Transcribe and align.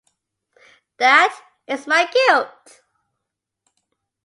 "That" 0.97 1.39
is 1.67 1.85
my 1.85 2.07
guilt! 2.11 2.81